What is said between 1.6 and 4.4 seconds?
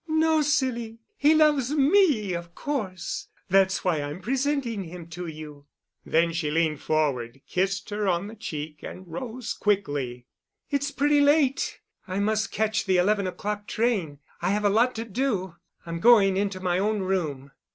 me, of course—that's why I'm